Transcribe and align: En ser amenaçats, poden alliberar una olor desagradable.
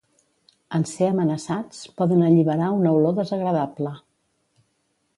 En 0.77 0.85
ser 0.91 1.09
amenaçats, 1.09 1.83
poden 2.03 2.25
alliberar 2.31 2.73
una 2.81 2.97
olor 2.97 3.17
desagradable. 3.23 3.97